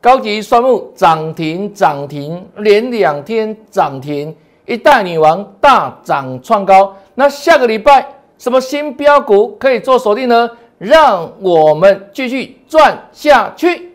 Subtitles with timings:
[0.00, 4.34] 高级双木涨停涨停，连两天涨停，
[4.64, 6.96] 一代女王大涨创高。
[7.14, 8.06] 那下个礼拜
[8.38, 10.48] 什么新标股可以做锁定呢？
[10.78, 13.89] 让我们继续赚下去。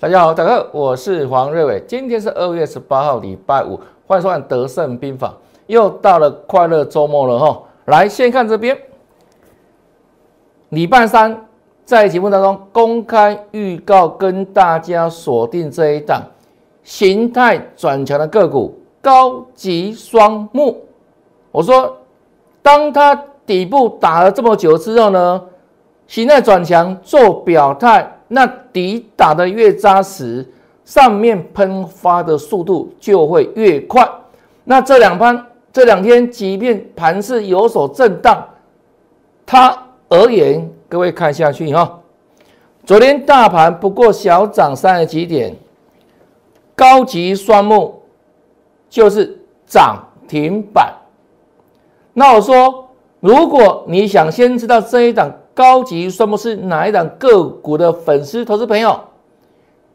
[0.00, 1.84] 大家好，大家好，我是黄瑞伟。
[1.86, 5.28] 今天是二月十八号，礼拜五，欢迎收看《德胜兵法》。
[5.66, 7.62] 又到了快乐周末了哈！
[7.84, 8.74] 来，先看这边，
[10.70, 11.46] 礼拜三
[11.84, 16.22] 在节目当中公开预告，跟大家锁定这一档
[16.82, 20.82] 形态转强的个股——高级双木。
[21.52, 21.94] 我说，
[22.62, 25.42] 当它底部打了这么久之后呢，
[26.06, 28.16] 形态转强做表态。
[28.32, 30.48] 那底打的越扎实，
[30.84, 34.08] 上面喷发的速度就会越快。
[34.62, 38.46] 那这两盘这两天，即便盘势有所震荡，
[39.44, 39.76] 它
[40.08, 41.98] 而言，各位看下去哈。
[42.84, 45.56] 昨天大盘不过小涨三十几点，
[46.76, 48.00] 高级双木
[48.88, 49.96] 就是涨
[50.28, 50.94] 停板。
[52.12, 55.32] 那我说，如果你想先知道这一档。
[55.60, 58.98] 高级双木是哪一档个股的粉丝投资朋友，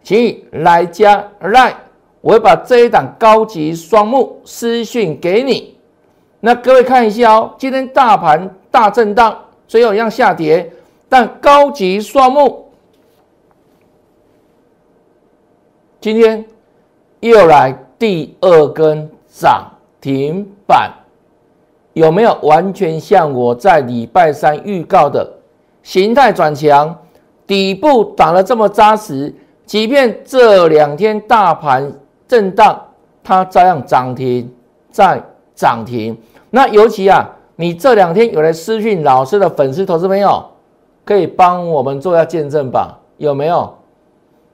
[0.03, 1.73] 请你来加 line，
[2.21, 5.75] 我会把这一档高级双木私讯给你。
[6.39, 9.35] 那各位看一下哦，今天大盘大震荡，
[9.67, 10.71] 最后一样下跌，
[11.09, 12.69] 但高级双木
[15.99, 16.45] 今天
[17.21, 19.67] 又来第二根涨
[19.99, 20.93] 停板，
[21.93, 25.34] 有没有完全像我在礼拜三预告的？
[25.85, 26.97] 形态转强，
[27.45, 29.31] 底部打得这么扎实，
[29.67, 31.93] 即便这两天大盘
[32.27, 32.81] 震荡，
[33.23, 34.51] 它照样涨停
[34.89, 35.21] 再
[35.53, 36.17] 涨停。
[36.49, 40.43] 那尤其啊，你这两天有来私讯老师的粉丝投资朋友，
[41.05, 42.97] 可以帮我们做下见证吧？
[43.17, 43.71] 有没有？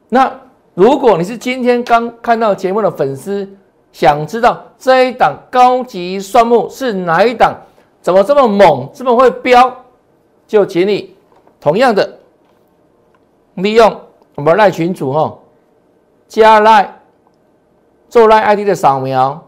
[0.10, 0.30] 那
[0.74, 3.48] 如果你是今天刚看到节目的粉丝，
[3.94, 7.56] 想知道这一档高级双木是哪一档，
[8.02, 9.74] 怎么这么猛，这么会飙，
[10.46, 11.16] 就请你。
[11.62, 12.18] 同样的，
[13.54, 14.02] 利用
[14.36, 15.38] 我们赖群主哈，
[16.28, 17.02] 加赖
[18.10, 19.48] 做赖 ID 的扫描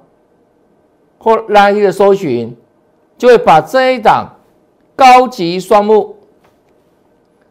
[1.18, 2.56] 或赖 ID 的搜寻，
[3.18, 4.35] 就会把这一档
[4.96, 6.16] 高级双木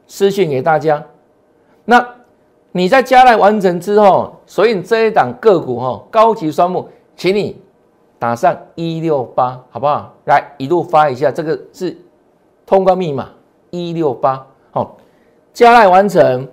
[0.06, 1.04] 私信给大家。
[1.84, 2.06] 那
[2.70, 7.60] 你在加赖完成之后，所以这一档个股哈，高级双木，请你
[8.18, 10.14] 打上一六八，好不好？
[10.26, 11.98] 来一路发一下，这个是
[12.64, 13.30] 通关密码
[13.70, 14.46] 一六八。
[14.72, 14.96] 好，
[15.52, 16.48] 加赖完成，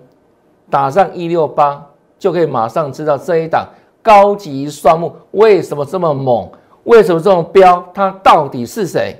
[0.68, 1.84] 打上一六八，
[2.18, 3.66] 就可以马上知道这一档
[4.02, 6.48] 高级双木为什么这么猛，
[6.84, 9.16] 为什么这么彪，它到底是谁？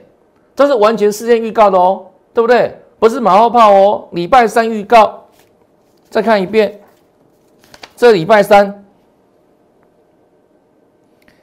[0.54, 2.78] 这是完全事先预告的哦，对不对？
[2.98, 4.06] 不是马后炮哦。
[4.12, 5.24] 礼拜三预告，
[6.10, 6.78] 再看一遍，
[7.96, 8.84] 这礼拜三，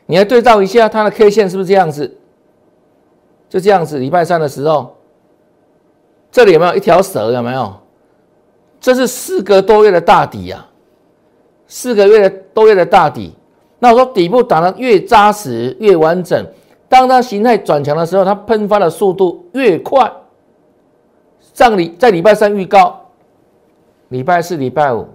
[0.06, 2.16] 你来对照一下它的 K 线是不是这样子？
[3.50, 4.97] 就这样子，礼拜三的时候。
[6.38, 7.32] 这里有没有一条蛇？
[7.32, 7.74] 有没有？
[8.80, 10.64] 这是四个多月的大底呀，
[11.66, 13.34] 四个月的多月的大底。
[13.80, 16.46] 那我说底部打得越扎实、越完整，
[16.88, 20.12] 当它形态转强的时候，它喷发的速度越快。
[21.56, 23.02] 上礼在礼拜三预告，
[24.10, 25.08] 礼拜四、礼拜五，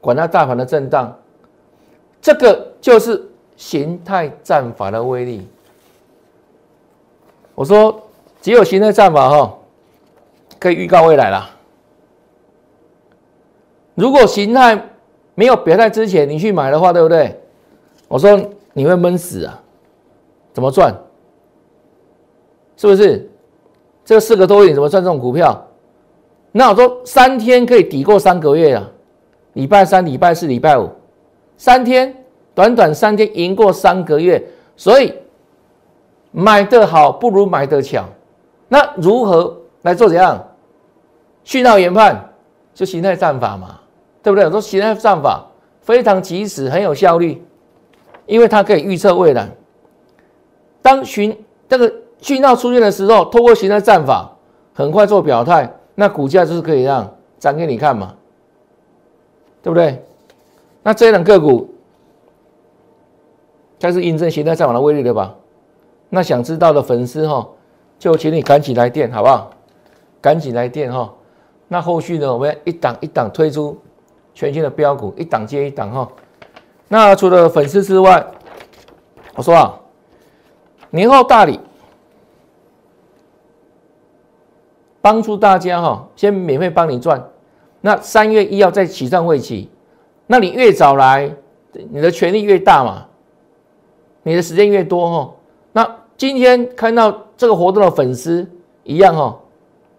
[0.00, 1.16] 管它大盘的震荡，
[2.20, 3.24] 这个就是
[3.56, 5.46] 形态战法的威力。
[7.54, 7.96] 我说
[8.42, 9.56] 只有形态战法哈。
[10.64, 11.50] 可以预告未来了。
[13.94, 14.82] 如果形态
[15.34, 17.38] 没有表态之前，你去买的话，对不对？
[18.08, 18.42] 我说
[18.72, 19.60] 你会闷死啊！
[20.54, 20.94] 怎么赚？
[22.78, 23.30] 是不是？
[24.06, 25.68] 这四个多月怎么赚这种股票？
[26.50, 28.90] 那我说三天可以抵过三个月啊！
[29.52, 30.88] 礼拜三、礼拜四、礼拜五，
[31.58, 34.42] 三天，短短三天赢过三个月，
[34.78, 35.12] 所以
[36.30, 38.06] 买得好不如买得巧。
[38.66, 40.42] 那如何来做怎样？
[41.44, 42.32] 讯号研判
[42.74, 43.78] 就形态战法嘛，
[44.22, 44.44] 对不对？
[44.44, 45.46] 我说形态战法
[45.80, 47.42] 非常及时，很有效率，
[48.26, 49.48] 因为它可以预测未来。
[50.82, 51.36] 当讯
[51.68, 54.34] 这个讯号出现的时候，透过形态战法
[54.72, 58.14] 很快做表态，那股价就是可以让涨给你看嘛，
[59.62, 60.02] 对不对？
[60.82, 61.74] 那这一档个股，
[63.78, 65.34] 它是印证形态战法的威力的吧？
[66.08, 67.46] 那想知道的粉丝哈，
[67.98, 69.50] 就请你赶紧来电，好不好？
[70.20, 71.12] 赶紧来电哈！
[71.74, 72.32] 那后续呢？
[72.32, 73.76] 我们一档一档推出
[74.32, 76.08] 全新的标股，一档接一档哈。
[76.86, 78.24] 那除了粉丝之外，
[79.34, 79.80] 我说啊，
[80.90, 81.58] 年后大礼，
[85.00, 87.20] 帮助大家哈，先免费帮你赚。
[87.80, 89.68] 那三月一号在起上会起，
[90.28, 91.28] 那你越早来，
[91.72, 93.04] 你的权利越大嘛，
[94.22, 95.34] 你的时间越多哈。
[95.72, 98.48] 那今天看到这个活动的粉丝
[98.84, 99.40] 一样哈，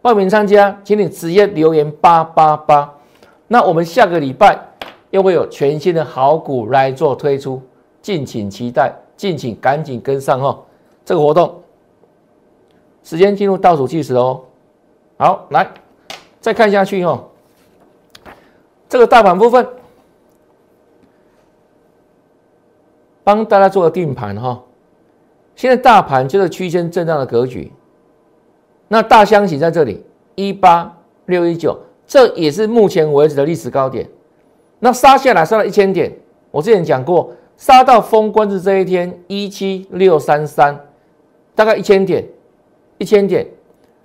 [0.05, 2.93] 报名参加，请你直接留言八八八。
[3.47, 4.55] 那我们下个礼拜
[5.09, 7.59] 又会有全新的好股来做推出，
[8.03, 10.59] 敬请期待，敬请赶紧跟上哈。
[11.03, 11.59] 这个活动
[13.01, 14.43] 时间进入倒数计时哦。
[15.17, 15.67] 好，来
[16.39, 17.23] 再看下去哈。
[18.87, 19.67] 这个大盘部分，
[23.23, 24.61] 帮大家做个定盘哈。
[25.55, 27.73] 现在大盘就是区间震荡的格局，
[28.87, 30.03] 那大箱型在这里
[30.35, 34.09] 一八六一九，这也是目前为止的历史高点。
[34.79, 36.11] 那杀下来杀了一千点，
[36.51, 40.79] 我之前讲过，杀到封关日这一天一七六三三，
[41.53, 42.27] 大概一千点，
[42.97, 43.47] 一千点。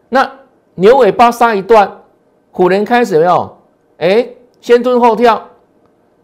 [0.09, 0.31] 那
[0.75, 2.03] 牛尾巴杀一段，
[2.51, 3.57] 虎年开始没有？
[3.99, 4.29] 哎。
[4.63, 5.43] 先蹲后跳，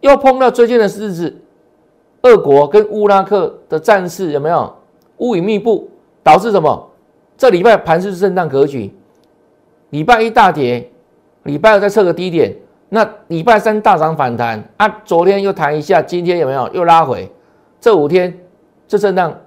[0.01, 1.35] 又碰到最近的日子，
[2.21, 4.77] 俄国跟乌拉克的战事有没有
[5.17, 5.89] 乌云密布，
[6.23, 6.91] 导致什么？
[7.37, 8.95] 这礼拜盘是震荡格局，
[9.91, 10.91] 礼拜一大跌，
[11.43, 12.57] 礼拜二再测个低点，
[12.89, 17.31] 那礼拜三大涨反弹啊，昨天又弹一下，今天有没有又拉回？
[17.79, 18.39] 这五天
[18.89, 19.39] 这震荡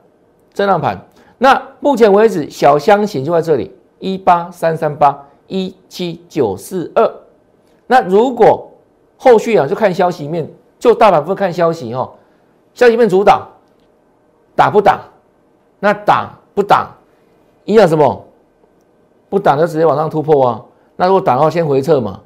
[0.53, 1.00] 震荡盘，
[1.39, 7.12] 那目前为止小箱型就在这里一八三三八一七九四二，
[7.88, 8.71] 那如果
[9.18, 10.47] 后续啊，就看消息面，
[10.77, 12.09] 就大板分看消息哈。
[12.75, 13.50] 消息面主导，
[14.56, 15.01] 打不打？
[15.80, 16.95] 那打不打？
[17.69, 18.25] 一样什么？
[19.30, 20.66] 不打就直接往上突破啊。
[20.95, 22.19] 那如果打的话，先回撤嘛。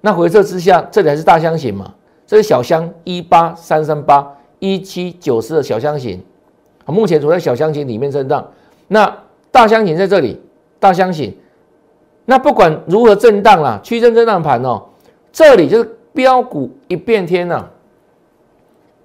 [0.00, 1.94] 那回撤之下，这里还是大箱型嘛？
[2.26, 6.20] 这是小箱一八三三八一七九四的小箱型，
[6.86, 8.46] 目前处在小箱型里面震荡。
[8.88, 9.16] 那
[9.50, 10.40] 大箱型在这里，
[10.80, 11.34] 大箱型。
[12.24, 14.82] 那不管如何震荡啦，区间震荡盘哦，
[15.32, 15.90] 这里就是。
[16.14, 17.66] 标股一变天呐，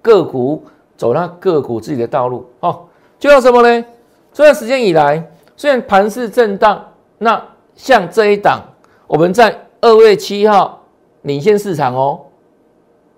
[0.00, 0.62] 个股
[0.96, 2.82] 走那个股自己的道路哦，
[3.18, 3.84] 就要什么呢？
[4.32, 5.28] 这段时间以来，
[5.60, 6.82] 虽然盘势震荡，
[7.18, 8.62] 那像这一档，
[9.06, 10.86] 我们在二月七号
[11.20, 12.18] 领先市场哦。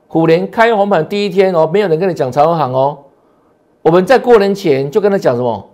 [0.09, 2.99] 虎年开红盘第一天哦，没有人跟你讲长航哦。
[3.81, 5.71] 我们在过年前就跟他讲什么？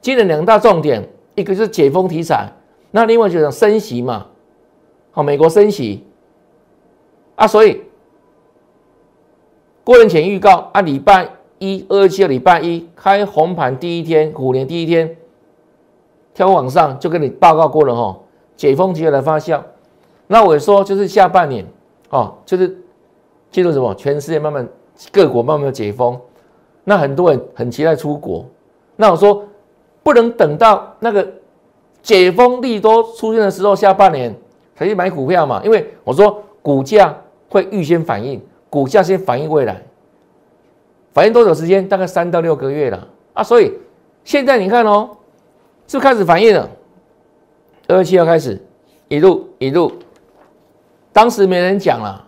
[0.00, 2.52] 今年两大重点，一个是解封题材，
[2.92, 4.26] 那另外就是升息嘛。
[5.10, 6.04] 好，美国升息。
[7.34, 7.80] 啊，所以
[9.82, 11.28] 过年前预告啊，礼拜
[11.58, 15.16] 一二七号礼拜一开红盘第一天，虎年第一天，
[16.34, 18.18] 跳往上就跟你报告过了哈，
[18.56, 19.60] 解封即将来发酵。
[20.26, 21.64] 那我说就是下半年
[22.10, 22.76] 哦，就是
[23.50, 23.94] 进入什么？
[23.94, 24.68] 全世界慢慢
[25.10, 26.20] 各国慢慢解封，
[26.84, 28.44] 那很多人很期待出国。
[28.96, 29.44] 那我说
[30.02, 31.26] 不能等到那个
[32.02, 34.34] 解封利多出现的时候，下半年
[34.74, 37.16] 才去买股票嘛，因为我说股价。
[37.52, 38.40] 会预先反应，
[38.70, 39.82] 股价先反应未来，
[41.12, 41.86] 反应多久时间？
[41.86, 43.42] 大概三到六个月了啊！
[43.42, 43.70] 所以
[44.24, 45.10] 现在你看哦，
[45.92, 46.70] 是开始反应了。
[47.86, 48.58] 二月七号开始，
[49.08, 49.92] 一路一路，
[51.12, 52.26] 当时没人讲了，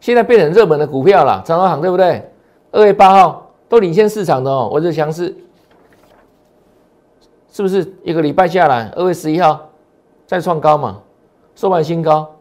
[0.00, 2.30] 现在变成热门的股票了，长荣行对不对？
[2.72, 5.34] 二月八号都领先市场的哦，我这强势，
[7.50, 8.90] 是不是一个礼拜下来？
[8.94, 9.66] 二月十一号
[10.26, 11.00] 再创高嘛，
[11.54, 12.34] 收盘新高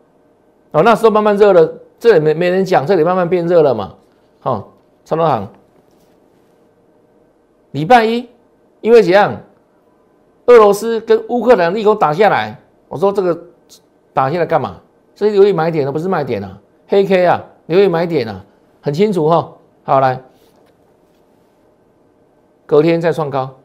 [0.72, 1.74] 哦，那时候慢慢热了。
[1.98, 3.94] 这里没没人讲，这里慢慢变热了嘛？
[4.42, 4.74] 好，
[5.06, 5.48] 长隆行，
[7.72, 8.28] 礼拜一，
[8.82, 9.42] 因为怎样？
[10.46, 13.38] 俄罗斯跟乌克兰立刻打下来，我说这个
[14.14, 14.80] 打下来干嘛？
[15.16, 18.44] 这是留意买点的，不是卖点啊，黑 K 啊，留意买点啊，
[18.82, 19.52] 很清楚哈。
[19.84, 20.22] 好来，
[22.66, 23.56] 隔天再创高，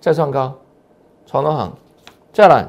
[0.00, 0.58] 再创高，
[1.26, 1.72] 长隆行，
[2.32, 2.66] 再来，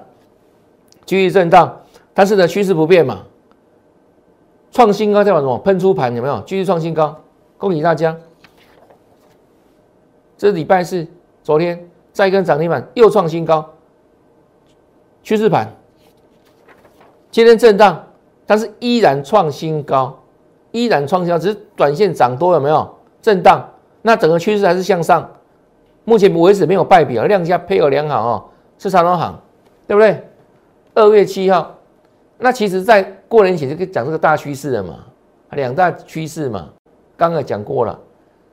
[1.06, 1.82] 继续震荡，
[2.14, 3.24] 但是呢趋势不变嘛。
[4.72, 5.58] 创新高，再往什么？
[5.60, 6.42] 喷出盘有没有？
[6.42, 7.16] 继续创新高，
[7.58, 8.16] 恭喜大家！
[10.36, 11.08] 这礼拜四，
[11.44, 13.68] 昨天再一根涨停板，又创新高，
[15.24, 15.68] 趋势盘。
[17.32, 18.08] 今天震荡，
[18.46, 20.18] 但是依然创新高，
[20.72, 22.88] 依然创新高，只是短线涨多有没有？
[23.20, 23.68] 震荡，
[24.04, 25.28] 那整个趋势还是向上。
[26.06, 28.44] 目前为止没有败笔啊，量价配合良好哦，
[28.78, 29.42] 是长隆行，
[29.88, 30.24] 对不对？
[30.94, 31.76] 二月七号。
[32.38, 35.00] 那其实，在过年前就跟讲这个大趋势了嘛，
[35.52, 36.70] 两大趋势嘛，
[37.16, 37.98] 刚刚讲过了，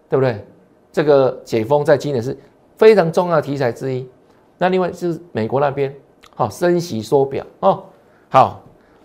[0.09, 0.47] 对不对？
[0.93, 2.37] 这个解封在今年是
[2.80, 4.08] 非常重要的题材之一。
[4.56, 5.94] 那另外是美国那边，
[6.34, 7.84] 好升息缩表哦。
[8.30, 8.62] 好，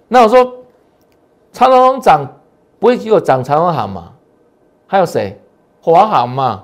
[0.07, 0.63] 那我说
[1.51, 2.25] 长隆涨
[2.79, 4.13] 不会只有涨长隆行嘛？
[4.87, 5.37] 还有谁？
[5.81, 6.63] 华航嘛？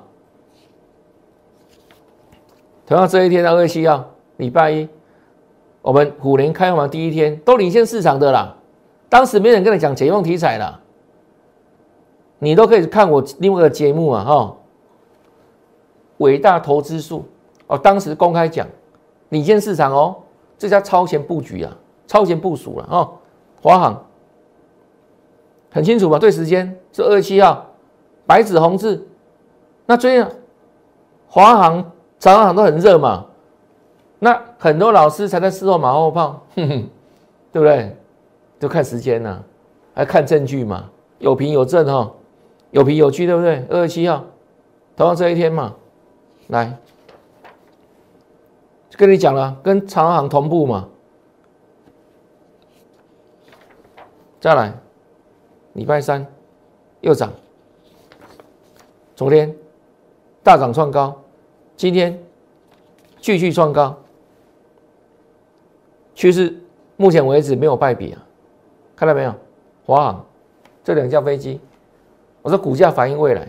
[2.86, 4.06] 同样这一天二月七号，
[4.38, 4.88] 礼拜一，
[5.82, 8.56] 我们虎年开盘第一天都领先市场的啦。
[9.10, 10.80] 当时没人跟你讲解放题材啦，
[12.40, 14.56] 你都可以看我另外一个节目啊，哈，
[16.22, 17.26] 伟大投资术
[17.68, 18.68] 哦，当时公开讲
[19.30, 20.16] 领先市场哦，
[20.58, 23.12] 这叫超前布局啊，超前部署了哦，
[23.62, 24.06] 华航
[25.72, 26.20] 很清楚吧？
[26.20, 27.66] 对时间是二月七号，
[28.26, 29.08] 白纸红字。
[29.86, 30.26] 那最近
[31.28, 33.26] 华航、长航都很热嘛，
[34.20, 36.90] 那很多老师才在事后马后炮，哼哼，
[37.52, 37.96] 对不对？
[38.60, 39.42] 就看时间呐，
[39.96, 42.12] 还看证据嘛，有凭有证哈，
[42.72, 43.66] 有凭有据，对不对？
[43.70, 44.24] 二十七号，
[44.96, 45.74] 同样这一天嘛，
[46.52, 46.78] 来，
[48.98, 50.90] 跟你讲了，跟长航同步嘛。
[54.42, 54.74] 再来，
[55.72, 56.28] 礼拜三
[57.00, 57.32] 又涨，
[59.16, 59.56] 昨天
[60.44, 61.24] 大涨创高，
[61.78, 62.22] 今天
[63.22, 63.98] 继续创高，
[66.14, 66.54] 趋势
[66.98, 68.22] 目前为止没有败笔啊。
[68.94, 69.34] 看到没有，
[69.86, 70.26] 华航
[70.84, 71.62] 这两架飞机，
[72.42, 73.48] 我说股价反映未来，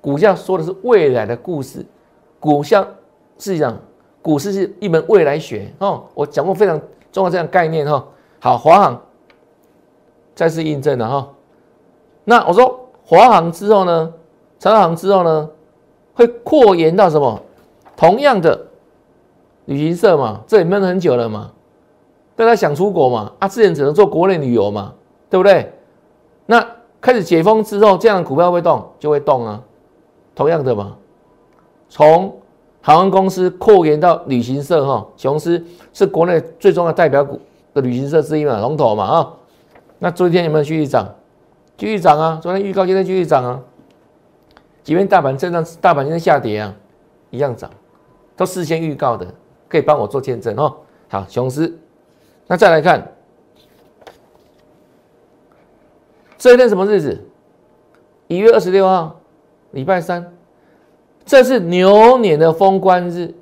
[0.00, 1.84] 股价说的是未来的故事，
[2.42, 2.84] 股价
[3.38, 3.78] 是讲
[4.20, 6.02] 股市是一门未来学哦。
[6.12, 6.80] 我讲过非常
[7.12, 8.04] 重要这样概念哈。
[8.40, 9.00] 好，华航
[10.34, 11.28] 再次印证了哈。
[12.24, 14.12] 那我说华航之后呢，
[14.58, 15.48] 长航之后呢，
[16.14, 17.40] 会扩延到什么？
[17.96, 18.66] 同样的
[19.66, 21.52] 旅行社嘛，这里闷很久了嘛。
[22.34, 23.32] 大家想出国嘛？
[23.38, 24.92] 啊，之前只能做国内旅游嘛，
[25.30, 25.72] 对不对？
[26.46, 26.66] 那
[27.00, 29.62] 开始解封之后，这样的股票会动就会动啊。
[30.34, 30.96] 同样的嘛，
[31.92, 32.40] 从
[32.80, 37.38] 航空公司扩延到旅行社哈，雄狮是国内最重要代表股
[37.74, 39.34] 的旅行社之一嘛，龙头嘛啊。
[39.98, 41.06] 那昨天有没有继续涨？
[41.76, 42.40] 继续涨啊！
[42.42, 43.60] 昨天预告，今天继续涨啊。
[44.82, 46.74] 即便大盘震荡，大盘今天下跌啊，
[47.28, 47.70] 一样涨，
[48.38, 49.26] 都事先预告的，
[49.68, 50.74] 可以帮我做见证哦。
[51.10, 51.78] 好，雄狮。
[52.46, 53.06] 那再来看，
[56.38, 57.22] 这一天什么日子？
[58.28, 59.20] 一月二十六号，
[59.72, 60.32] 礼拜三，
[61.24, 63.34] 这是牛年的封关日。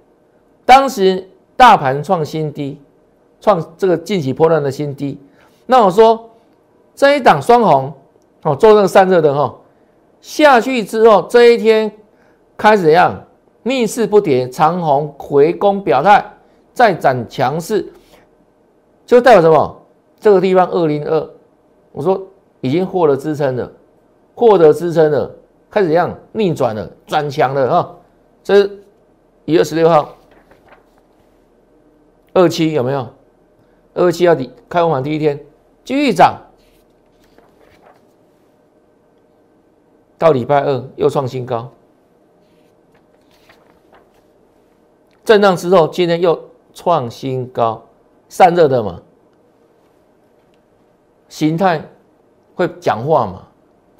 [0.64, 2.78] 当时大盘创新低，
[3.40, 5.18] 创这个近期波段的新低。
[5.66, 6.30] 那我说
[6.94, 7.92] 这一档双红
[8.42, 9.54] 哦，做这个散热的哈，
[10.20, 11.90] 下去之后，这一天
[12.56, 13.24] 开始怎样？
[13.62, 16.24] 逆势不跌，长红回攻表态，
[16.72, 17.92] 再展强势。
[19.04, 19.76] 就代表什么？
[20.18, 21.30] 这个地方二零二，
[21.92, 22.20] 我说
[22.60, 23.70] 已经获得支撑了，
[24.34, 25.30] 获得支撑了，
[25.70, 27.94] 开始怎样逆转了，转强了啊！
[28.42, 28.68] 这
[29.44, 30.16] 一月十六号，
[32.32, 33.08] 二七有没有？
[33.94, 35.38] 二七要底开盘第一天
[35.84, 36.40] 继续涨，
[40.18, 41.70] 到礼拜二又创新高，
[45.24, 47.86] 震荡之后今天又创新高。
[48.28, 49.02] 散热的嘛，
[51.28, 51.84] 形态
[52.54, 53.48] 会讲话嘛，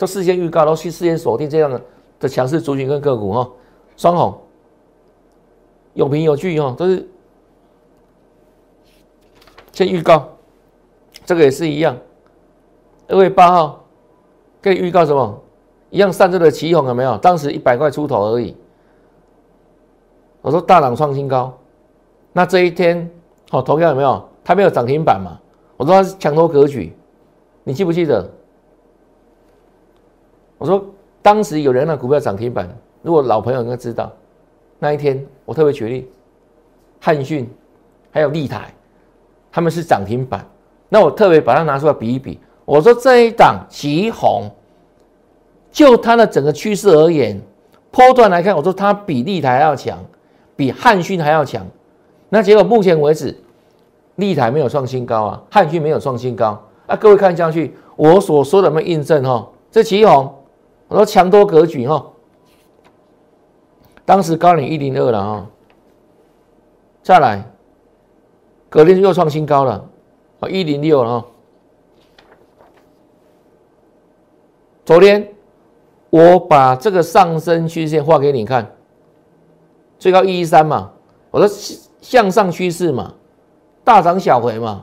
[0.01, 1.83] 都事先预告，都去事先锁定这样的
[2.21, 3.51] 的强势族群跟个股哈，
[3.99, 4.41] 双红
[5.93, 7.07] 有凭有据哈，都是
[9.73, 10.27] 先预告，
[11.27, 11.95] 这个也是一样，
[13.09, 13.85] 二月八号
[14.63, 15.39] 可以预告什么？
[15.91, 17.19] 一样散热的旗红有没有？
[17.19, 18.57] 当时一百块出头而已，
[20.41, 21.53] 我说大涨创新高，
[22.33, 23.11] 那这一天。
[23.51, 24.27] 好，投票有没有？
[24.43, 25.39] 它没有涨停板嘛？
[25.77, 26.97] 我说它是强头格局，
[27.65, 28.27] 你记不记得？
[30.61, 30.85] 我说
[31.23, 32.69] 当时有人的股票涨停板，
[33.01, 34.13] 如果老朋友应该知道，
[34.79, 36.07] 那一天我特别举例，
[37.01, 37.51] 汉讯
[38.11, 38.75] 还有立台，
[39.51, 40.47] 他们是涨停板，
[40.91, 42.39] 那我特别把它拿出来比一比。
[42.67, 44.51] 我说这一档旗红，
[45.73, 47.41] 就它的整个趋势而言，
[47.91, 49.99] 波段来看，我说它比立台还要强，
[50.57, 51.67] 比汉讯还要强。
[52.29, 53.35] 那结果目前为止，
[54.17, 56.95] 立台没有创新高啊，汉讯没有创新高啊。
[56.97, 59.49] 各位看下去，我所说的有没有印证哈？
[59.71, 60.35] 这旗红，
[60.91, 62.05] 我说强多格局哈。
[64.05, 65.47] 当时高领一零二了哈，
[67.01, 67.45] 再来，
[68.69, 69.89] 隔天又创新高了
[70.41, 71.27] 啊，一零六了哈。
[74.85, 75.33] 昨天
[76.11, 78.75] 我把这个上升曲线画给你看，
[79.97, 80.91] 最高一一三嘛，
[81.31, 81.49] 我说。
[82.01, 83.13] 向上趋势嘛，
[83.85, 84.83] 大涨小回嘛，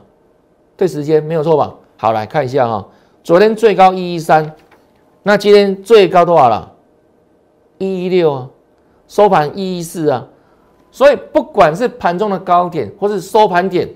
[0.76, 1.74] 对时间没有错吧？
[1.96, 2.88] 好，来看一下哈，
[3.24, 4.54] 昨天最高一一三，
[5.28, 6.72] 那今天最高多少了？
[7.76, 8.48] 一一六啊，
[9.06, 10.26] 收盘一一四啊，
[10.90, 13.86] 所以不管是盘中的高点或是收盘点，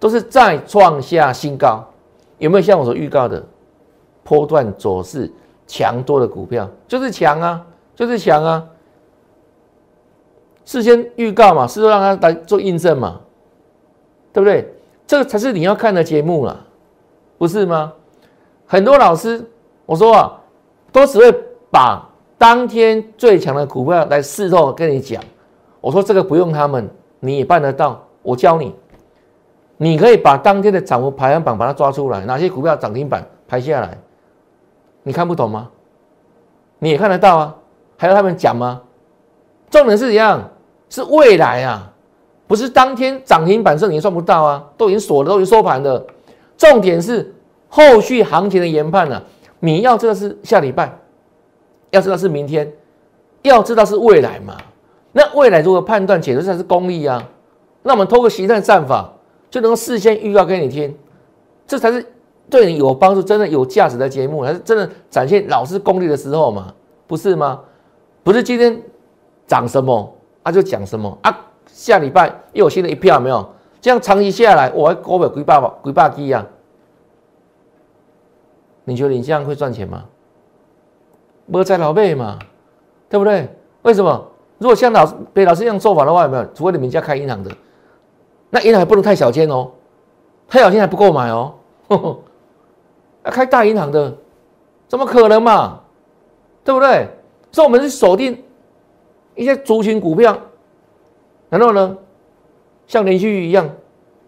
[0.00, 1.86] 都是再创下新高。
[2.38, 3.44] 有没有像我所预告的，
[4.24, 5.30] 波段走势
[5.66, 8.66] 强多的股票，就是强啊，就是强啊。
[10.64, 13.20] 事先预告嘛，事后让他来做印证嘛，
[14.32, 14.66] 对不对？
[15.06, 16.64] 这个才是你要看的节目啦，
[17.36, 17.92] 不是吗？
[18.64, 19.44] 很多老师
[19.84, 20.37] 我说啊，
[20.92, 21.32] 都只会
[21.70, 25.22] 把当天最强的股票来事后跟你讲。
[25.80, 26.88] 我说这个不用他们，
[27.20, 28.04] 你也办得到。
[28.22, 28.74] 我教你，
[29.76, 33.96] 你可以把当天的涨幅排行榜把它抓出来，哪些股票涨停板排下来，
[35.02, 35.68] 你看不懂吗？
[36.78, 37.54] 你也看得到啊，
[37.96, 38.82] 还要他们讲吗？
[39.70, 40.50] 重点是怎样？
[40.90, 41.92] 是未来啊，
[42.46, 46.04] 不是当天涨停板这你算不到啊，都已经锁了，都已经收盘了。
[46.56, 47.34] 重点是
[47.68, 49.22] 后续行情的研判呢，
[49.60, 50.98] 你要知道是下礼拜，
[51.90, 52.72] 要知道是明天，
[53.42, 54.56] 要知道是未来嘛。
[55.12, 57.28] 那未来如何判断，解读才是功力啊。
[57.82, 59.12] 那我们通过实战战法，
[59.50, 60.96] 就能够事先预告给你听，
[61.66, 62.04] 这才是
[62.50, 66.72] 对你有帮助、真的有价值的节目，还是真的展现老师功力的时候嘛？
[67.06, 67.60] 不是吗？
[68.22, 68.80] 不是今天
[69.46, 71.34] 涨什么啊就讲什么啊，
[71.66, 73.48] 下礼拜又有新的一票没有？
[73.80, 76.46] 这样长期下来，我还股票鬼爸爸鬼爸鸡啊？
[78.88, 80.04] 你觉得你这样会赚钱吗？
[81.44, 82.38] 没在老辈嘛，
[83.08, 83.48] 对不对？
[83.82, 84.26] 为什么？
[84.58, 86.44] 如果像老师被老师这样做法的话，有没有？
[86.54, 87.50] 除非你们家开银行的。
[88.50, 89.70] 那银行还不能太小间哦，
[90.48, 91.54] 太小间还不够买哦。
[93.24, 94.12] 要 开大银行的，
[94.88, 95.80] 怎么可能嘛？
[96.64, 97.08] 对不对？
[97.52, 98.42] 所以我们是锁定
[99.34, 100.36] 一些族群股票，
[101.50, 101.96] 然后呢，
[102.86, 103.68] 像连续一样，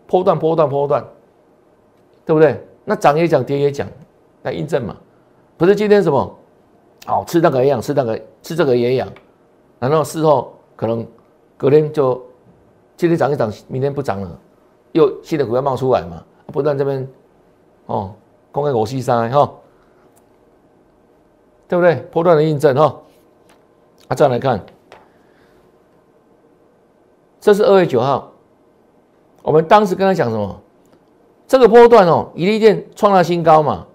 [0.07, 1.05] 波段波段波段，
[2.25, 2.63] 对不对？
[2.85, 3.87] 那涨也涨，跌也涨，
[4.43, 4.97] 来印证嘛。
[5.57, 6.39] 不是今天什么，
[7.07, 9.09] 好吃那个一样，吃那个吃这个也养，
[9.79, 11.07] 然后事后可能
[11.57, 12.21] 隔天就。
[12.97, 14.39] 今天涨一涨，明天不涨了，
[14.93, 16.23] 又新的股票冒出来嘛？
[16.49, 17.09] 不断这边
[17.87, 18.13] 哦，
[18.53, 19.51] 公开我西山哈，
[21.67, 21.95] 对不对？
[22.13, 22.95] 波段的印证哈。
[24.09, 24.63] 啊，再来看，
[27.41, 28.31] 这是二月九号，
[29.43, 30.61] 我们当时跟他讲什么？
[31.47, 33.87] 这个波段哦，一利电创了新高嘛？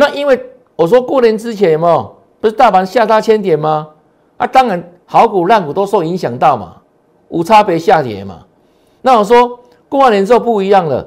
[0.00, 2.10] 那因为我说过年之前嘛，
[2.40, 3.90] 不是大盘下杀千点吗？
[4.38, 6.80] 啊，当然好股烂股都受影响到嘛。
[7.28, 8.46] 无差别下跌嘛？
[9.02, 9.60] 那我说
[9.90, 11.06] 过完年之后不一样了，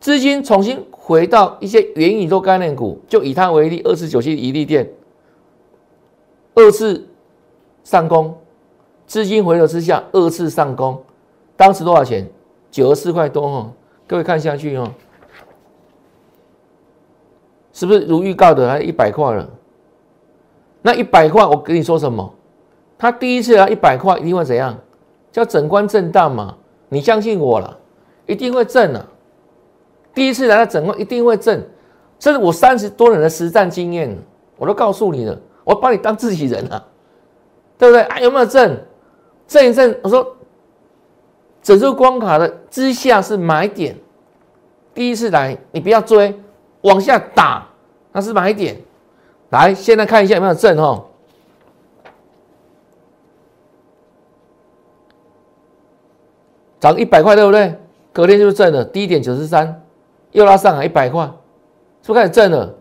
[0.00, 4.90] 资金重新回到一些元宇宙概念股，就以它为例，二四九七一利店，
[6.54, 7.06] 二次
[7.84, 8.34] 上攻，
[9.06, 10.98] 资金回流之下二次上攻，
[11.58, 12.26] 当时多少钱？
[12.70, 13.70] 九十四块多哦。
[14.06, 14.90] 各位看下去哦，
[17.80, 18.68] 是不是如预告的？
[18.68, 19.48] 还一百块了？
[20.82, 22.30] 那一百块，我跟你说什么？
[22.98, 24.76] 他第一次来一百块，一定会怎样？
[25.32, 26.54] 叫整关震荡嘛，
[26.90, 27.78] 你相信我了，
[28.26, 29.02] 一定会震啊！
[30.12, 31.66] 第一次来到整关一定会震，
[32.18, 34.14] 这是我三十多年的实战经验，
[34.58, 36.84] 我都告诉你了，我把你当自己人啊，
[37.78, 38.20] 对不对啊？
[38.20, 38.78] 有没有震？
[39.48, 40.36] 震一震，我说
[41.62, 43.96] 整数关卡的之下是买点，
[44.92, 46.38] 第一次来你不要追，
[46.82, 47.66] 往下打
[48.12, 48.80] 那是买点。
[49.50, 51.04] 来，现在看一下有没有震哈。
[56.78, 57.78] 涨一百块，对不对？
[58.12, 59.82] 隔天就是挣了，低点九十三，
[60.32, 61.24] 又拉上来一百块，
[62.02, 62.74] 是不是开始挣了？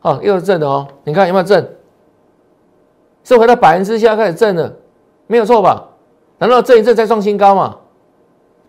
[0.00, 0.88] 哦，又是挣的哦。
[1.04, 1.68] 你看有没有挣？
[3.24, 4.74] 是回到百分之下开始挣了，
[5.26, 5.88] 没有错吧？
[6.38, 7.78] 难道这一阵再创新高吗？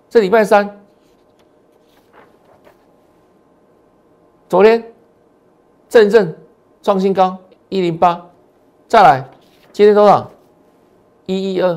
[0.10, 0.80] 这礼拜三，
[4.47, 4.92] 昨天
[5.93, 6.36] 正正
[6.82, 7.38] 创新高
[7.69, 8.19] 一零八，
[8.88, 9.29] 再来，
[9.71, 10.27] 今天多少？
[11.27, 11.71] 一一二，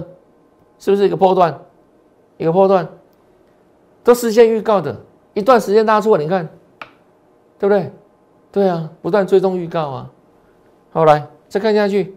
[0.79, 1.61] 是不是一个波段？
[2.39, 2.89] 一个波段。
[4.03, 4.97] 都事先预告的，
[5.35, 6.49] 一段时间拉出来，你看，
[7.59, 7.93] 对不对？
[8.51, 10.11] 对啊，不断追踪预告啊。
[10.93, 12.17] 好，来再看下去，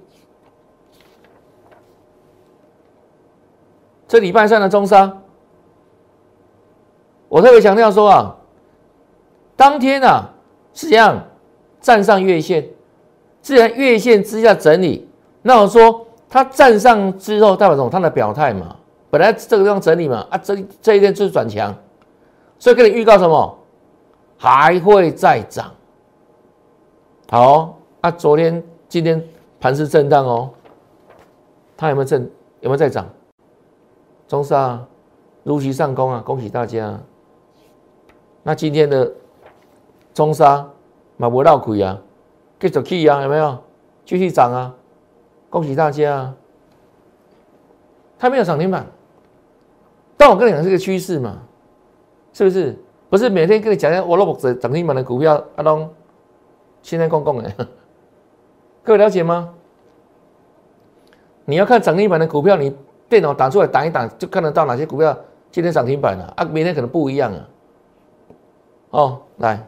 [4.07, 5.17] 这礼拜三的中沙，
[7.27, 8.37] 我特别强调说啊，
[9.57, 10.29] 当天啊
[10.73, 11.25] 是这样
[11.81, 12.67] 站上月线，
[13.41, 15.07] 自然月线之下整理，
[15.41, 17.89] 那我说它站上之后代表什么？
[17.89, 18.75] 它的表态嘛。
[19.09, 21.73] 本来这个地方整理嘛，啊，这这一天就是转强，
[22.59, 23.57] 所以给你预告什么？
[24.37, 25.71] 还会再涨。
[27.29, 29.23] 好，啊，昨天、今天
[29.59, 30.51] 盘是震荡哦，
[31.75, 32.21] 它有没有震？
[32.61, 33.07] 有没有在涨？
[34.27, 34.79] 中沙
[35.43, 36.99] 如期上攻啊，恭喜大家。
[38.43, 39.11] 那今天的
[40.13, 40.69] 中沙
[41.21, 41.99] 马不绕亏啊，
[42.61, 43.57] 继续去啊，有没有？
[44.05, 44.73] 继续涨啊，
[45.49, 46.35] 恭喜大家啊。
[48.17, 48.87] 它没有涨停板。
[50.15, 51.39] 但我跟你讲是个趋势嘛，
[52.31, 52.77] 是不是？
[53.09, 55.89] 不是每天跟你讲讲我老婆涨涨停板的股票，阿东
[56.81, 57.53] 现在公公哎，
[58.81, 59.53] 各位了解吗？
[61.43, 62.73] 你要看涨停板的股票，你
[63.09, 65.17] 电脑打出来打一打，就看得到哪些股票
[65.51, 67.49] 今天涨停板了啊，明天可能不一样啊。
[68.91, 69.67] 哦，来，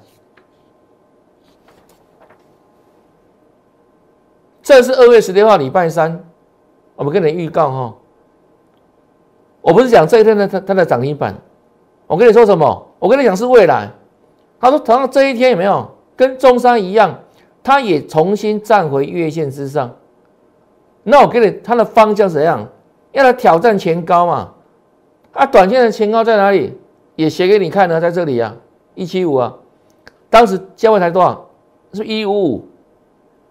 [4.71, 6.23] 这是二月十六号礼拜三，
[6.95, 7.93] 我们跟你预告哈。
[9.59, 11.35] 我不是讲这一天的它它的涨停板，
[12.07, 12.87] 我跟你说什么？
[12.97, 13.89] 我跟你讲是未来。
[14.61, 17.19] 他说同样这一天有没有跟中山一样，
[17.61, 19.93] 它也重新站回月线之上。
[21.03, 22.65] 那我给你它的方向怎样？
[23.11, 24.53] 要来挑战前高嘛？
[25.33, 26.79] 啊，短线的前高在哪里？
[27.17, 28.55] 也写给你看呢，在这里啊，
[28.95, 29.53] 一七五啊，
[30.29, 31.45] 当时价位才多少？
[31.91, 32.67] 是一五五，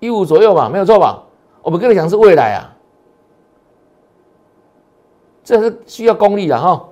[0.01, 1.23] 一五左右吧，没有错吧？
[1.63, 2.75] 我们跟你讲是未来啊。
[5.45, 6.89] 这是需要功力的哈。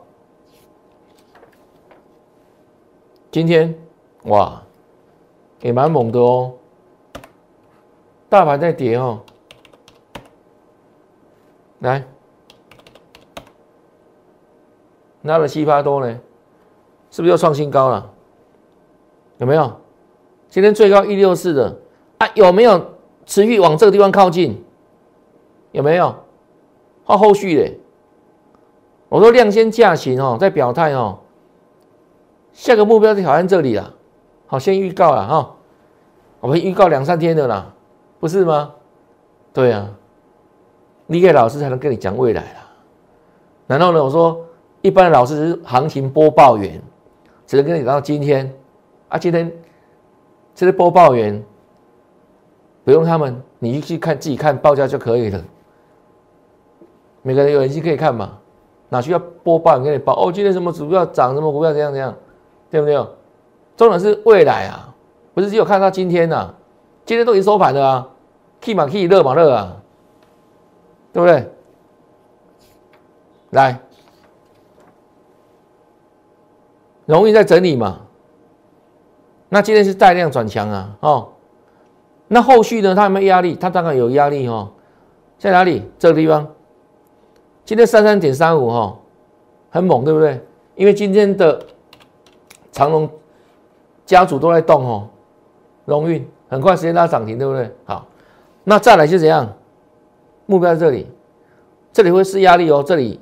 [3.31, 3.79] 今天
[4.25, 4.63] 哇，
[5.61, 6.55] 也蛮猛的哦。
[8.29, 9.21] 大盘在跌哦，
[11.79, 12.05] 来，
[15.23, 16.21] 拉了七八多呢，
[17.11, 18.11] 是不是又创新高了？
[19.39, 19.81] 有没有？
[20.49, 21.79] 今天最高一六四的
[22.19, 22.85] 啊，有没有
[23.29, 24.65] 持续往这个地方靠近？
[25.73, 26.15] 有没有？
[27.05, 27.75] 后后续的？
[29.11, 31.19] 我说量先价行哦，再表态哦。
[32.53, 33.95] 下个目标就挑战这里了，
[34.47, 35.55] 好，先预告了哈。
[36.41, 37.73] 我们预告两三天的啦，
[38.19, 38.73] 不是吗？
[39.53, 39.91] 对啊，
[41.07, 42.67] 你给老师才能跟你讲未来啦。
[43.67, 44.43] 然后呢，我说
[44.81, 46.81] 一般的老师是行情播报员，
[47.47, 48.51] 只能跟你讲到今天
[49.09, 49.19] 啊。
[49.19, 49.53] 今天
[50.55, 51.43] 这些播报员
[52.89, 55.39] 不用他们，你去看自己看报价就可以了。
[57.21, 58.39] 每个人有眼睛可以看嘛。
[58.89, 60.33] 哪需要播报给你报哦？
[60.33, 62.15] 今天什么股票涨，什么股票怎样怎样，
[62.71, 62.97] 对不对？
[63.77, 64.95] 重点是未来啊，
[65.35, 66.55] 不是只有看到今天呐，
[67.05, 68.09] 今天都已经收盘了啊
[68.63, 69.77] ，K 嘛 K，热嘛热啊，
[71.13, 71.47] 对不对？
[73.51, 73.79] 来，
[77.05, 78.01] 容易在整理嘛，
[79.51, 81.29] 那今天是带量转强啊，哦，
[82.29, 82.95] 那后续呢？
[82.95, 83.55] 它有没有压力？
[83.55, 84.71] 它当然有压力哦，
[85.39, 85.83] 在哪里？
[85.99, 86.47] 这个地方。
[87.65, 88.97] 今天三三点三五哈，
[89.71, 90.41] 很猛，对不对？
[90.75, 91.61] 因为今天的
[92.71, 93.09] 长隆
[94.07, 95.09] 家族都在动哦，
[95.85, 97.71] 荣运很快时间拉涨停，对不对？
[97.85, 98.07] 好，
[98.65, 99.51] 那再来就怎样？
[100.47, 101.07] 目标在这里，
[101.93, 103.21] 这里会是压力哦，这里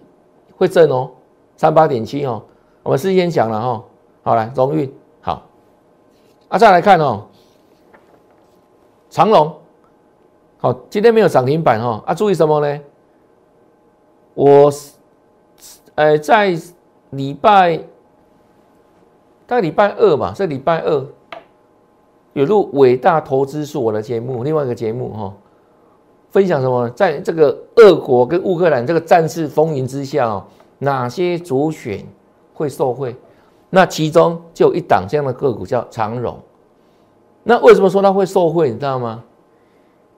[0.57, 1.11] 会震哦，
[1.57, 2.43] 三八点七哦，
[2.83, 3.85] 我们事先讲了哈。
[4.23, 5.43] 好来，荣运好，
[6.49, 7.27] 啊，再来看哦，
[9.17, 9.51] 长隆
[10.59, 12.81] 好，今天没有涨停板哈，啊，注意什么呢？
[14.35, 14.71] 我，
[15.95, 16.55] 呃，在
[17.09, 17.79] 礼拜，
[19.47, 21.07] 大概礼拜二吧，是礼拜二
[22.35, 25.33] 有录伟大投资是我的节目，另外一个节目哈，
[26.29, 26.87] 分享什么？
[26.91, 30.45] 在这个俄国跟乌克兰这个战事风云之下哦，
[30.81, 32.05] 哪些主选
[32.53, 33.17] 会受惠？
[33.71, 36.39] 那其中就有一档这样的个股叫长荣。
[37.49, 38.71] 那为什么说它会受惠？
[38.71, 39.23] 你知道吗？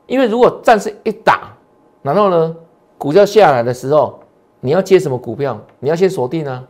[0.06, 1.52] 因为如果战事一打，
[2.00, 2.56] 然后呢？
[2.96, 4.18] 股价下来的时候，
[4.60, 5.60] 你要接什么股票？
[5.78, 6.64] 你要先锁定啊。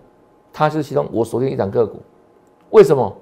[0.53, 2.01] 它是其中我锁定一档个股，
[2.71, 3.17] 为什么？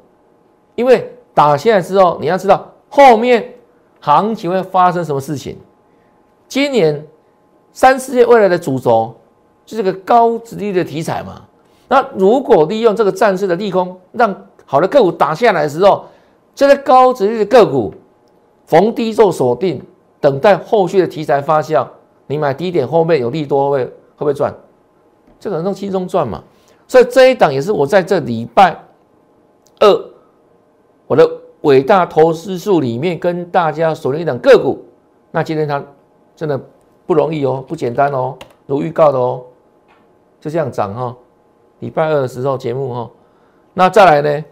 [0.74, 3.52] 因为打下来之后，你要知道后面
[4.00, 5.58] 行情会发生什么事情。
[6.48, 7.06] 今年
[7.70, 9.14] 三四月未来的主轴
[9.66, 11.42] 就是个高值率的题材嘛。
[11.88, 16.06] 那如果利用这个战事的利空，让好的个股打下来的时候，
[16.56, 17.94] 这些高值率的个股
[18.66, 19.80] 逢低做锁定，
[20.20, 21.86] 等待后续的题材发酵。
[22.26, 24.52] 你买低点后面有利多会会不会赚？
[25.38, 26.42] 这个能轻松赚嘛？
[26.88, 28.76] 所以这一档也是我在这礼拜
[29.80, 30.04] 二
[31.06, 31.28] 我的
[31.60, 34.82] 伟大投资数里面跟大家锁定一档个股。
[35.30, 35.84] 那今天它
[36.34, 36.58] 真的
[37.06, 38.34] 不容易哦，不简单哦，
[38.66, 39.42] 如预告的哦，
[40.40, 41.14] 就这样涨哈。
[41.80, 43.10] 礼拜二的时候节目哈，
[43.74, 44.44] 那再来呢？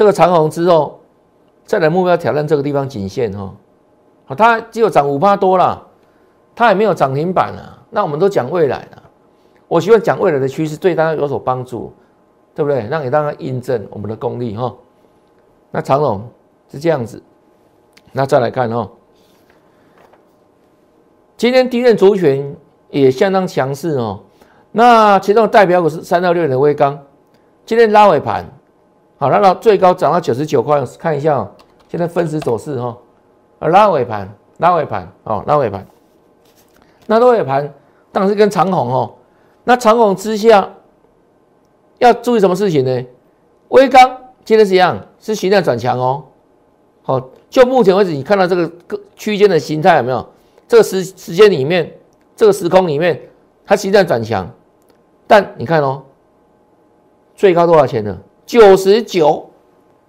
[0.00, 0.98] 这个长虹之后，
[1.66, 3.54] 再来目标挑战这个地方颈线哈。
[4.24, 5.86] 好它只有涨五趴多了，
[6.56, 7.76] 它也没有涨停板啊。
[7.90, 9.02] 那我们都讲未来的，
[9.68, 11.92] 我希望讲未来的趋势对大家有所帮助，
[12.54, 12.86] 对不对？
[12.86, 14.74] 让给大家印证我们的功力哈。
[15.70, 16.26] 那长虹
[16.72, 17.22] 是这样子，
[18.12, 18.88] 那再来看哈，
[21.36, 22.56] 今天低润族群
[22.88, 24.20] 也相当强势哦。
[24.72, 26.98] 那其中代表股是三到六点的微钢，
[27.66, 28.46] 今天拉尾盘，
[29.20, 31.50] 好拉到最高涨到九十九块，看一下哦
[31.88, 32.96] 现在分时走势哈。
[33.58, 35.86] 拉尾盘，拉尾盘，哦，拉尾盘，
[37.06, 37.70] 那拉尾盘
[38.10, 39.12] 当然是跟长虹哦。
[39.64, 40.70] 那长虹之下
[41.98, 43.06] 要注意什么事情呢？
[43.68, 46.24] 微钢今天是一样，是形态转强哦。
[47.02, 50.26] 好，就目前为止，你看到这个个区间的形态有没有？
[50.66, 51.92] 这个时时间里面，
[52.34, 53.20] 这个时空里面，
[53.66, 54.50] 它实在转强，
[55.26, 56.02] 但你看哦，
[57.36, 58.18] 最高多少钱呢？
[58.50, 59.48] 九十九，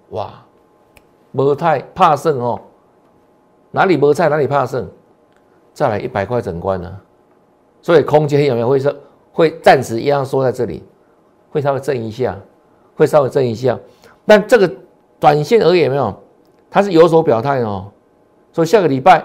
[0.09, 0.43] 哇，
[1.31, 2.59] 没太怕胜哦，
[3.69, 4.89] 哪里没菜哪里怕胜，
[5.75, 6.91] 再来一百块整关呢？
[7.83, 8.99] 所以空间有没有会是
[9.31, 10.83] 会暂时一样缩在这里，
[11.51, 12.35] 会稍微震一下，
[12.95, 13.79] 会稍微震一下，
[14.25, 14.67] 但这个
[15.19, 16.11] 短线而言没有，
[16.67, 17.91] 它是有所表态哦，
[18.51, 19.23] 所以下个礼拜，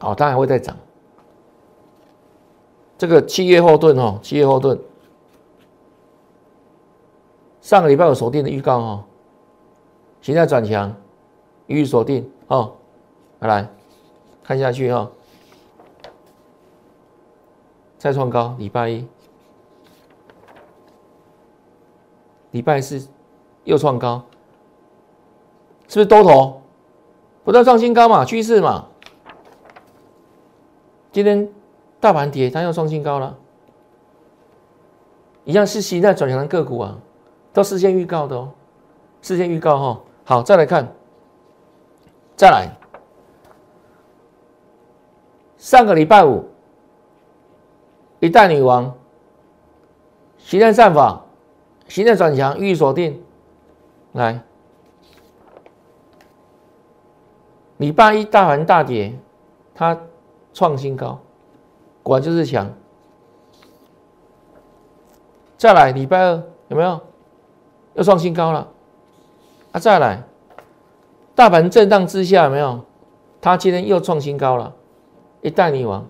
[0.00, 0.76] 哦，它还会再涨。
[2.98, 4.78] 这个七月后盾哦，七月后盾，
[7.62, 9.04] 上个礼拜有锁定的预告哦，
[10.20, 10.94] 现在转强，
[11.68, 12.74] 予以锁定哦，
[13.38, 13.66] 来
[14.44, 15.10] 看下去哈，
[17.96, 19.06] 再创高，礼拜一，
[22.50, 23.08] 礼拜四
[23.64, 24.22] 又创高，
[25.88, 26.60] 是不是多头？
[27.44, 28.24] 不断创新高嘛？
[28.26, 28.88] 趋势嘛，
[31.10, 31.50] 今天。
[32.00, 33.38] 大盘跌，它要创新高了，
[35.44, 36.98] 一样是新在转强的个股啊，
[37.52, 38.50] 都事先预告的哦，
[39.20, 40.00] 事先预告哈。
[40.24, 40.90] 好，再来看，
[42.36, 42.68] 再来，
[45.58, 46.44] 上个礼拜五，
[48.20, 48.94] 一代女王，
[50.38, 51.24] 形态战法，
[51.88, 53.22] 形态转强，预锁定，
[54.12, 54.40] 来，
[57.78, 59.12] 礼拜一大盘大跌，
[59.74, 60.00] 它
[60.54, 61.18] 创新高。
[62.02, 62.72] 果然就是强。
[65.56, 67.00] 再来礼拜二有没有？
[67.94, 68.68] 又创新高了。
[69.72, 70.22] 啊，再来，
[71.34, 72.80] 大盘震荡之下有没有？
[73.40, 74.72] 它今天又创新高了。
[75.40, 76.06] 一代女王，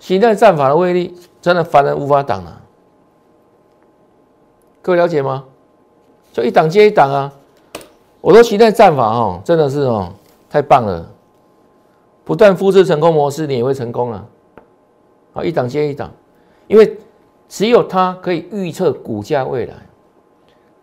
[0.00, 2.60] 形态战法的威力真的凡人无法挡啊！
[4.82, 5.44] 各位了解吗？
[6.32, 7.32] 就一档接一档啊！
[8.20, 10.12] 我说形态战法哦，真的是哦，
[10.48, 11.08] 太棒了。
[12.24, 14.26] 不断复制成功模式，你也会成功了。
[15.34, 16.10] 啊，一档接一档，
[16.66, 16.98] 因为
[17.48, 19.74] 只有它可以预测股价未来，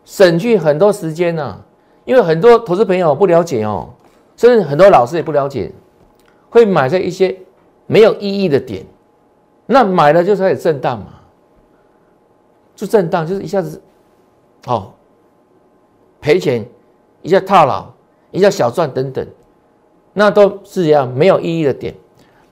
[0.08, 1.62] 省去很多时间呢。
[2.06, 3.89] 因为很多投资朋友不了解哦，
[4.38, 5.70] 甚至很多老师也不了解，
[6.50, 7.38] 会买在一些
[7.86, 8.86] 没有意义的点。
[9.65, 11.08] 那买了就开始震荡嘛，
[12.74, 13.82] 就震荡，就是一下子，
[14.67, 14.93] 哦，
[16.22, 16.65] 赔钱，
[17.22, 17.86] 一下套牢，
[18.32, 19.28] 一下小赚等等。
[20.13, 21.93] 那都是一样没有意义的点，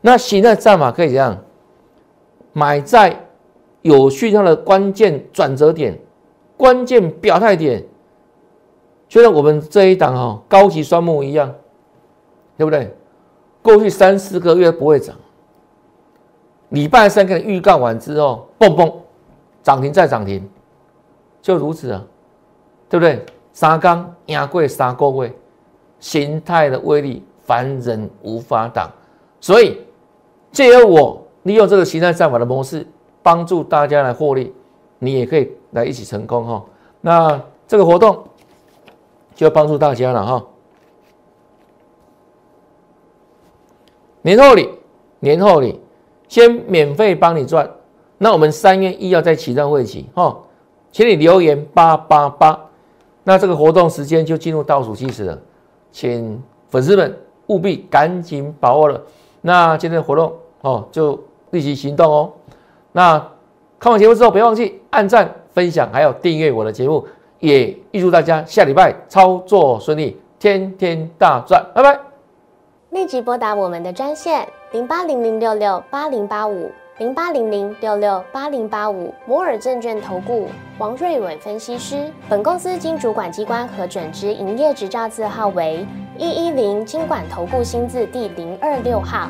[0.01, 1.41] 那现在战法可以这样，
[2.51, 3.25] 买在
[3.83, 5.97] 有需要的关键转折点、
[6.57, 7.83] 关键表态点，
[9.07, 11.53] 就像我们这一档哈高级双木一样，
[12.57, 12.93] 对不对？
[13.61, 15.15] 过去三四个月不会涨，
[16.69, 18.93] 礼拜三给你预告完之后，嘣嘣
[19.63, 20.47] 涨停再涨停，
[21.41, 22.03] 就如此啊，
[22.89, 23.25] 对不对？
[23.53, 25.33] 三刚压贵三个位，
[25.99, 27.23] 形态的威力。
[27.47, 28.89] 凡人无法挡，
[29.39, 29.79] 所以
[30.51, 32.83] 借由我利用这个形态战法的模式，
[33.21, 34.51] 帮助大家来获利，
[34.99, 36.65] 你也可以来一起成功哈。
[37.01, 38.23] 那这个活动
[39.35, 40.45] 就帮助大家了哈。
[44.21, 44.69] 年后礼，
[45.19, 45.79] 年后礼，
[46.27, 47.69] 先免费帮你赚。
[48.17, 50.37] 那我们三月一要在启动会期哈，
[50.91, 52.59] 请你留言八八八。
[53.23, 55.41] 那这个活动时间就进入倒数计时了，
[55.91, 57.17] 请粉丝们。
[57.47, 58.99] 务必赶紧把握了，
[59.41, 62.33] 那今天活动哦，就立即行动哦。
[62.91, 63.23] 那
[63.79, 67.05] 看完节目之后，别忘记按赞、分享，还有订阅我的节目。
[67.39, 71.63] 也预祝大家下礼拜操作顺利，天天大赚！
[71.75, 71.99] 拜拜。
[72.91, 82.09] 立即拨打我们的专线零八零零六六八零八五零八零零六六八零八五摩尔证券投顾王瑞伟分析师。
[82.29, 85.85] 本公司经主管机关核准之营业执照字号为。
[86.17, 89.29] 一一零金管投顾新字第零二六号，